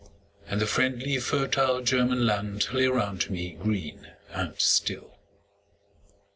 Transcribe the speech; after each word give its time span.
And 0.47 0.59
the 0.59 0.65
friendly 0.65 1.19
fertile 1.19 1.81
German 1.83 2.25
land 2.25 2.73
Lay 2.73 2.87
round 2.87 3.29
me 3.29 3.51
green 3.51 4.07
and 4.31 4.59
still. 4.59 5.19